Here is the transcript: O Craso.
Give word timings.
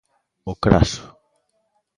O 0.51 0.53
Craso. 0.63 1.03